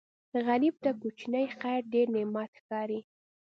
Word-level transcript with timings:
غریب 0.45 0.75
ته 0.83 0.89
کوچنی 1.01 1.45
خیر 1.59 1.81
ډېر 1.93 2.07
نعمت 2.15 2.51
ښکاري 2.59 2.99